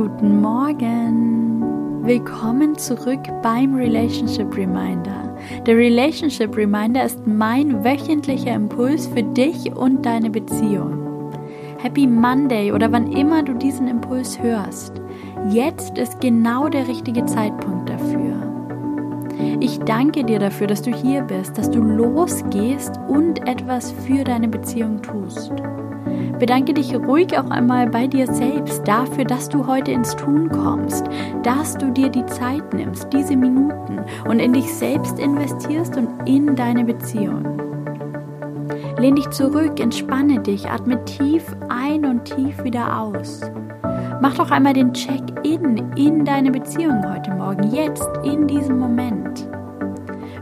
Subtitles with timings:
[0.00, 2.06] guten Morgen.
[2.06, 5.36] Willkommen zurück beim Relationship Reminder.
[5.66, 11.34] Der Relationship Reminder ist mein wöchentlicher Impuls für dich und deine Beziehung.
[11.82, 15.02] Happy Monday oder wann immer du diesen Impuls hörst.
[15.50, 18.36] Jetzt ist genau der richtige Zeitpunkt dafür.
[19.60, 24.48] Ich danke dir dafür, dass du hier bist, dass du losgehst und etwas für deine
[24.48, 25.52] Beziehung tust.
[26.40, 31.04] Bedanke dich ruhig auch einmal bei dir selbst dafür, dass du heute ins Tun kommst,
[31.42, 36.56] dass du dir die Zeit nimmst, diese Minuten und in dich selbst investierst und in
[36.56, 37.44] deine Beziehung.
[38.98, 43.42] Lehn dich zurück, entspanne dich, atme tief ein und tief wieder aus.
[44.22, 49.46] Mach doch einmal den Check-in in deine Beziehung heute Morgen, jetzt, in diesem Moment.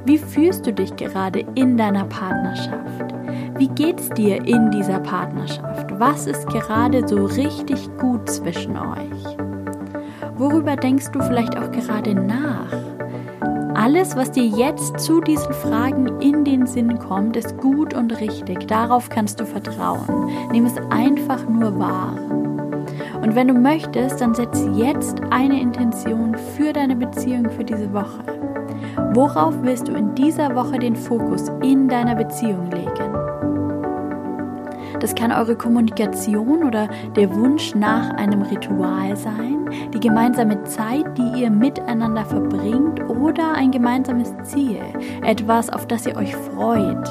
[0.05, 3.17] Wie fühlst du dich gerade in deiner Partnerschaft?
[3.59, 5.98] Wie geht's dir in dieser Partnerschaft?
[5.98, 9.37] Was ist gerade so richtig gut zwischen euch?
[10.37, 12.73] Worüber denkst du vielleicht auch gerade nach?
[13.75, 18.69] Alles, was dir jetzt zu diesen Fragen in den Sinn kommt, ist gut und richtig.
[18.69, 20.31] Darauf kannst du vertrauen.
[20.53, 22.14] Nimm es einfach nur wahr.
[23.23, 28.23] Und wenn du möchtest, dann setz jetzt eine Intention für deine Beziehung für diese Woche.
[29.14, 33.27] Worauf willst du in dieser Woche den Fokus in deiner Beziehung legen?
[35.00, 41.40] Das kann eure Kommunikation oder der Wunsch nach einem Ritual sein, die gemeinsame Zeit, die
[41.40, 44.80] ihr miteinander verbringt oder ein gemeinsames Ziel,
[45.22, 47.08] etwas, auf das ihr euch freut.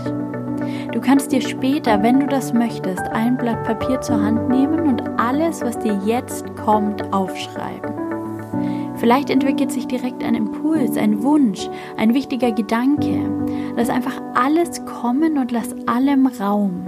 [0.91, 5.01] Du kannst dir später, wenn du das möchtest, ein Blatt Papier zur Hand nehmen und
[5.17, 7.93] alles, was dir jetzt kommt, aufschreiben.
[8.95, 13.29] Vielleicht entwickelt sich direkt ein Impuls, ein Wunsch, ein wichtiger Gedanke.
[13.75, 16.87] Lass einfach alles kommen und lass allem Raum.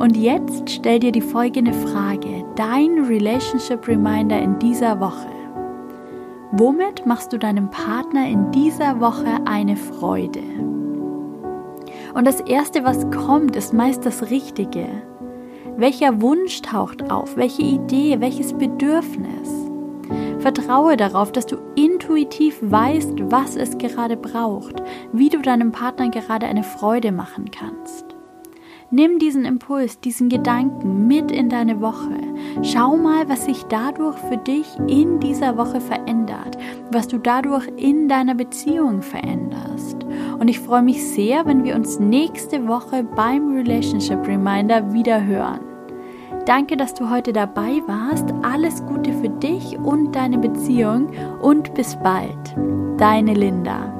[0.00, 5.28] Und jetzt stell dir die folgende Frage, dein Relationship Reminder in dieser Woche.
[6.52, 10.40] Womit machst du deinem Partner in dieser Woche eine Freude?
[12.14, 14.86] Und das Erste, was kommt, ist meist das Richtige.
[15.76, 17.36] Welcher Wunsch taucht auf?
[17.36, 18.20] Welche Idee?
[18.20, 19.70] Welches Bedürfnis?
[20.38, 26.46] Vertraue darauf, dass du intuitiv weißt, was es gerade braucht, wie du deinem Partner gerade
[26.46, 28.09] eine Freude machen kannst.
[28.92, 32.10] Nimm diesen Impuls, diesen Gedanken mit in deine Woche.
[32.62, 36.58] Schau mal, was sich dadurch für dich in dieser Woche verändert,
[36.90, 39.96] was du dadurch in deiner Beziehung veränderst.
[40.40, 45.60] Und ich freue mich sehr, wenn wir uns nächste Woche beim Relationship Reminder wieder hören.
[46.46, 48.26] Danke, dass du heute dabei warst.
[48.42, 52.56] Alles Gute für dich und deine Beziehung und bis bald.
[52.98, 53.99] Deine Linda.